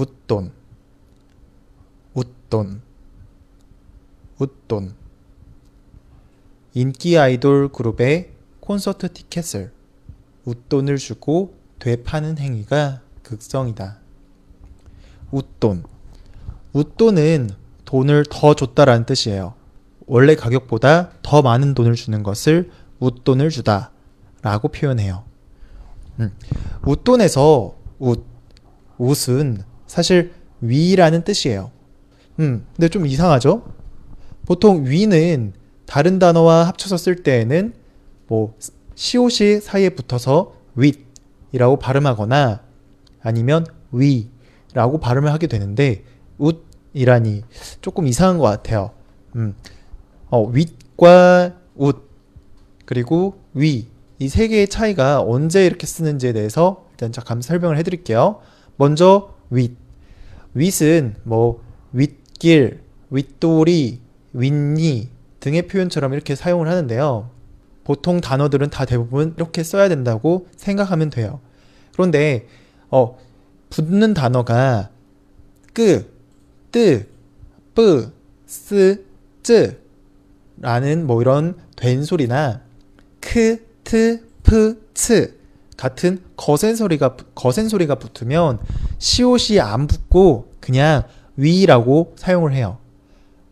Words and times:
웃돈, 0.00 0.50
웃돈, 2.14 2.80
웃돈. 4.38 4.94
인기 6.72 7.18
아이돌 7.18 7.68
그룹의 7.68 8.32
콘서트 8.60 9.12
티켓을 9.12 9.70
웃돈을 10.46 10.96
주고 10.96 11.54
되파는 11.80 12.38
행위가 12.38 13.02
극성이다. 13.22 13.98
웃돈. 15.32 15.84
웃돈은 16.72 17.50
돈을 17.84 18.24
더 18.30 18.54
줬다라는 18.54 19.04
뜻이에요. 19.04 19.52
원래 20.06 20.34
가격보다 20.34 21.10
더 21.20 21.42
많은 21.42 21.74
돈을 21.74 21.94
주는 21.94 22.22
것을 22.22 22.70
웃돈을 23.00 23.50
주다 23.50 23.92
라고 24.40 24.68
표현해요. 24.68 25.24
음, 26.20 26.34
웃돈에서 26.86 27.76
웃, 27.98 28.24
웃은 28.96 29.68
사실 29.90 30.32
위라는 30.60 31.24
뜻이에요. 31.24 31.70
음, 32.38 32.64
근데 32.76 32.88
좀 32.88 33.06
이상하죠? 33.06 33.64
보통 34.46 34.86
위는 34.86 35.52
다른 35.86 36.18
단어와 36.18 36.66
합쳐서 36.68 36.96
쓸 36.96 37.16
때에는 37.22 37.74
뭐 38.28 38.54
시옷이 38.94 39.60
사이에 39.60 39.88
붙어서 39.90 40.54
윗이라고 40.76 41.78
발음하거나 41.78 42.62
아니면 43.22 43.66
위라고 43.90 44.98
발음을 45.00 45.32
하게 45.32 45.48
되는데 45.48 46.04
웃이라니 46.38 47.42
조금 47.80 48.06
이상한 48.06 48.38
것 48.38 48.44
같아요. 48.44 48.92
음, 49.34 49.54
어, 50.30 50.44
윗과 50.44 51.54
웃 51.74 52.08
그리고 52.86 53.34
위 53.54 53.88
이 54.20 54.28
세 54.28 54.48
개의 54.48 54.68
차이가 54.68 55.22
언제 55.22 55.64
이렇게 55.64 55.86
쓰는지에 55.86 56.34
대해서 56.34 56.84
일단 56.92 57.10
잠깐 57.10 57.40
설명을 57.40 57.78
해드릴게요. 57.78 58.40
먼저 58.76 59.34
윗 59.48 59.79
윗은 60.54 61.16
뭐 61.24 61.62
윗길, 61.92 62.80
윗도리, 63.10 64.00
윗니 64.32 65.08
등의 65.40 65.66
표현처럼 65.66 66.12
이렇게 66.12 66.34
사용을 66.34 66.68
하는데요. 66.68 67.30
보통 67.84 68.20
단어들은 68.20 68.70
다 68.70 68.84
대부분 68.84 69.34
이렇게 69.36 69.62
써야 69.62 69.88
된다고 69.88 70.46
생각하면 70.56 71.10
돼요. 71.10 71.40
그런데 71.92 72.46
어 72.90 73.18
붙는 73.70 74.14
단어가 74.14 74.90
끄, 75.72 76.10
뜨, 76.70 77.08
뿌, 77.74 78.12
쓰, 78.46 79.04
쯔 79.42 79.80
라는 80.58 81.06
뭐 81.06 81.20
이런 81.22 81.56
된 81.76 82.04
소리나 82.04 82.62
크, 83.20 83.64
트, 83.82 84.26
프, 84.42 84.86
츠 84.94 85.39
같은 85.80 86.18
거센 86.36 86.76
소리가 86.76 87.16
거센 87.34 87.70
소리가 87.70 87.94
붙으면 87.94 88.58
시옷이 88.98 89.60
안 89.60 89.86
붙고 89.86 90.52
그냥 90.60 91.04
위라고 91.36 92.12
사용을 92.16 92.52
해요. 92.52 92.76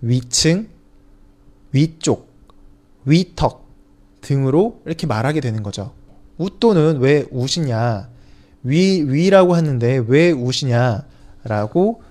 위층, 0.00 0.68
위쪽, 1.72 2.32
위턱 3.04 3.68
등으로 4.22 4.80
이렇게 4.86 5.06
말하게 5.06 5.40
되는 5.40 5.62
거죠. 5.62 5.92
웃돈은 6.38 7.00
왜 7.00 7.26
웃이냐? 7.30 8.08
위 8.62 9.02
위라고 9.02 9.54
하는데 9.54 10.02
왜 10.06 10.30
웃이냐라고 10.30 12.02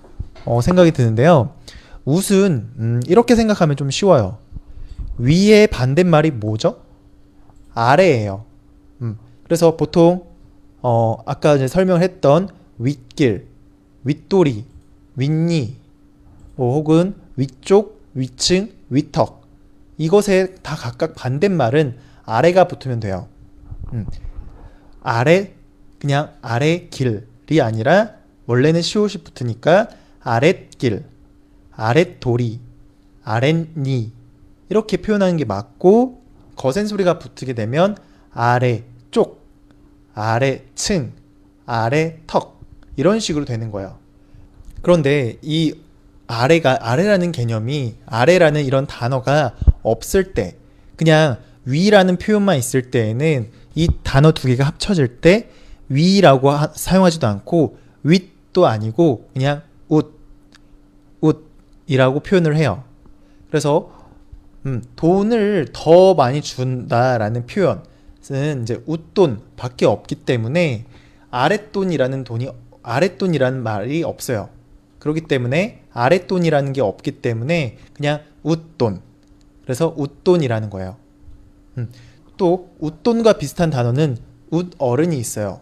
어, 0.44 0.60
생각이 0.60 0.92
드는데요. 0.92 1.54
웃은 2.04 2.70
음, 2.78 3.00
이렇게 3.08 3.34
생각하면 3.34 3.74
좀 3.74 3.90
쉬워요. 3.90 4.38
위의 5.18 5.66
반대말이 5.66 6.30
뭐죠? 6.30 6.82
아래예요. 7.74 8.44
음, 9.44 9.46
그래서 9.46 9.76
보통 9.76 10.26
어, 10.82 11.16
아까 11.26 11.54
이제 11.54 11.68
설명했던 11.68 12.48
윗길, 12.78 13.46
윗도리, 14.04 14.64
윗니, 15.16 15.76
뭐 16.56 16.74
혹은 16.74 17.14
위쪽, 17.36 18.02
위층, 18.14 18.70
위턱. 18.90 19.42
이것에 19.96 20.56
다 20.62 20.74
각각 20.76 21.14
반대말은 21.14 21.96
아래가 22.24 22.68
붙으면 22.68 23.00
돼요. 23.00 23.28
음, 23.92 24.06
아래 25.02 25.54
그냥 25.98 26.32
아래 26.42 26.88
길이 26.88 27.60
아니라 27.60 28.12
원래는 28.46 28.82
시옷이 28.82 29.22
붙으니까 29.24 29.88
아랫길, 30.20 31.04
아랫도리, 31.72 32.60
아랫니. 33.22 34.12
이렇게 34.68 34.96
표현하는 34.96 35.36
게 35.36 35.44
맞고 35.44 36.22
거센 36.56 36.86
소리가 36.86 37.18
붙게 37.18 37.52
되면 37.52 37.96
아래 38.32 38.84
쪽, 39.14 39.46
아래층, 40.12 41.12
아래턱 41.66 42.60
이런 42.96 43.20
식으로 43.20 43.44
되는 43.44 43.70
거예요. 43.70 43.96
그런데 44.82 45.38
이 45.40 45.72
아래가 46.26 46.78
아래라는 46.80 47.30
개념이 47.30 47.94
아래라는 48.06 48.64
이런 48.64 48.88
단어가 48.88 49.54
없을 49.84 50.34
때 50.34 50.56
그냥 50.96 51.38
위라는 51.64 52.16
표현만 52.16 52.58
있을 52.58 52.90
때에는 52.90 53.52
이 53.76 53.88
단어 54.02 54.32
두 54.32 54.48
개가 54.48 54.64
합쳐질 54.64 55.20
때 55.20 55.48
위라고 55.88 56.50
하, 56.50 56.66
사용하지도 56.74 57.24
않고 57.28 57.78
윗도 58.02 58.66
아니고 58.66 59.30
그냥 59.32 59.62
웃 59.86 60.12
웃이라고 61.20 62.18
표현을 62.18 62.56
해요. 62.56 62.82
그래서 63.48 63.92
음, 64.66 64.82
돈을 64.96 65.68
더 65.72 66.14
많이 66.14 66.42
준다라는 66.42 67.46
표현 67.46 67.84
은 68.30 68.62
이제 68.62 68.82
웃돈 68.86 69.40
밖에 69.56 69.86
없기 69.86 70.14
때문에 70.16 70.86
아랫돈이라는 71.30 72.24
돈이 72.24 72.48
아랫돈이라는 72.82 73.62
말이 73.62 74.02
없어요. 74.02 74.48
그렇기 74.98 75.22
때문에 75.22 75.82
아랫돈이라는 75.92 76.72
게 76.72 76.80
없기 76.80 77.20
때문에 77.22 77.76
그냥 77.92 78.20
웃돈. 78.42 79.00
그래서 79.62 79.94
웃돈이라는 79.96 80.70
거예요. 80.70 80.96
음, 81.78 81.90
또 82.36 82.70
웃돈과 82.78 83.34
비슷한 83.34 83.70
단어는 83.70 84.18
웃어른이 84.50 85.18
있어요. 85.18 85.60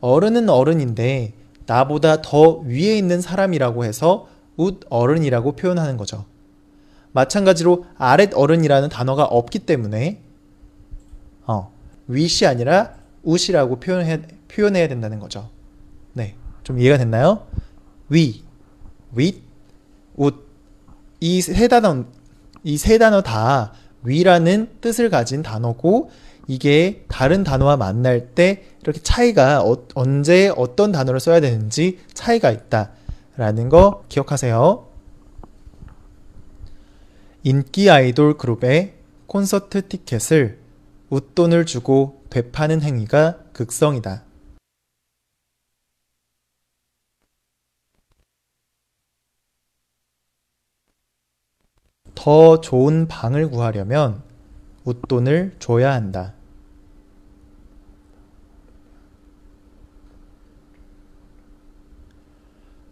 어른은 0.00 0.48
어른인데 0.48 1.32
나보다 1.66 2.22
더 2.22 2.58
위에 2.58 2.96
있는 2.96 3.20
사람이라고 3.20 3.84
해서 3.84 4.28
웃어른이라고 4.56 5.52
표현하는 5.52 5.96
거죠. 5.96 6.24
마찬가지로 7.12 7.86
아랫어른이라는 7.98 8.88
단어가 8.88 9.24
없기 9.24 9.60
때문에 9.60 10.20
어, 11.46 11.71
윗이 12.08 12.46
아니라 12.48 12.94
웃이라고 13.22 13.80
표현해, 13.80 14.22
표현해야 14.48 14.88
된다는 14.88 15.18
거죠. 15.18 15.48
네, 16.12 16.34
좀 16.64 16.78
이해가 16.78 16.98
됐나요? 16.98 17.46
위, 18.08 18.42
윗, 19.14 19.42
웃. 20.16 20.34
이 21.20 21.40
세 21.40 21.68
단어, 21.68 22.04
이 22.64 22.76
세 22.76 22.98
단어 22.98 23.22
다 23.22 23.72
위라는 24.02 24.68
뜻을 24.80 25.08
가진 25.10 25.42
단어고 25.42 26.10
이게 26.48 27.04
다른 27.08 27.44
단어와 27.44 27.76
만날 27.76 28.30
때 28.34 28.64
이렇게 28.82 29.00
차이가 29.00 29.62
어, 29.62 29.86
언제 29.94 30.52
어떤 30.56 30.90
단어를 30.90 31.20
써야 31.20 31.38
되는지 31.40 32.00
차이가 32.12 32.50
있다라는 32.50 33.68
거 33.68 34.02
기억하세요. 34.08 34.88
인기 37.44 37.90
아이돌 37.90 38.36
그룹의 38.38 38.94
콘서트 39.26 39.86
티켓을 39.88 40.58
웃돈을 41.12 41.66
주고 41.66 42.24
되파는 42.30 42.80
행위가 42.80 43.36
극성이다. 43.52 44.24
더 52.14 52.60
좋은 52.62 53.08
방을 53.08 53.50
구하려면 53.50 54.22
웃돈을 54.84 55.56
줘야 55.58 55.92
한다. 55.92 56.32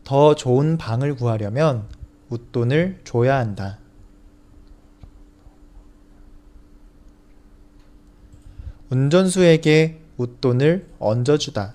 더 0.05 0.35
좋은 0.35 0.77
방을 0.77 1.15
구하려면 1.15 1.89
웃돈을 2.29 3.01
줘야 3.05 3.39
한다. 3.39 3.79
운전수에게 8.91 10.01
웃돈을 10.17 10.89
얹어주다. 10.99 11.75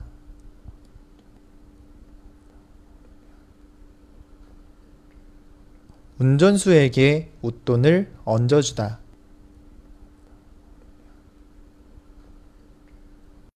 운전수에게 6.20 7.32
웃돈을 7.42 8.12
얹어주다. 8.26 9.05